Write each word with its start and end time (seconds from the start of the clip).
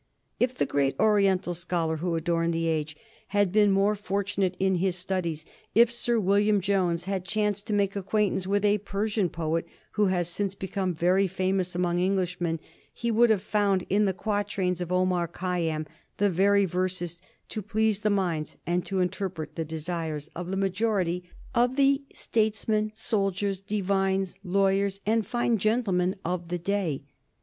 If 0.39 0.55
the 0.55 0.65
great 0.65 0.95
Oriental 0.99 1.53
scholar 1.53 1.97
who 1.97 2.15
adorned 2.15 2.55
the 2.55 2.65
age 2.65 2.97
had 3.27 3.51
been 3.51 3.71
more 3.71 3.93
fortunate 3.93 4.55
in 4.57 4.73
his 4.81 4.95
studies, 4.95 5.45
if 5.75 5.93
Sir 5.93 6.19
William 6.19 6.59
Jones 6.59 7.03
had 7.03 7.23
chanced 7.23 7.67
to 7.67 7.73
make 7.73 7.95
acquaintance 7.95 8.47
with 8.47 8.65
a 8.65 8.79
Persian 8.79 9.29
poet 9.29 9.67
who 9.91 10.07
has 10.07 10.27
since 10.27 10.55
become 10.55 10.95
very 10.95 11.27
famous 11.27 11.75
among 11.75 12.01
Englishmen, 12.01 12.59
he 12.91 13.11
would 13.11 13.29
have 13.29 13.43
found 13.43 13.85
in 13.91 14.05
the 14.05 14.13
quatrains 14.13 14.81
of 14.81 14.91
Omar 14.91 15.27
Khayyam 15.27 15.85
the 16.17 16.31
very 16.31 16.65
verses 16.65 17.21
to 17.49 17.61
please 17.61 17.99
the 17.99 18.09
minds 18.09 18.57
and 18.65 18.83
to 18.87 19.01
interpret 19.01 19.53
the 19.55 19.63
desires 19.63 20.29
of 20.35 20.49
the 20.49 20.57
majority 20.57 21.29
of 21.53 21.75
the 21.75 22.01
statesmen, 22.11 22.91
soldiers, 22.95 23.61
divines, 23.61 24.33
lawyers, 24.43 24.99
and 25.05 25.27
fine 25.27 25.59
gentlemen 25.59 26.15
of 26.25 26.47
the 26.47 26.57
day. 26.57 27.03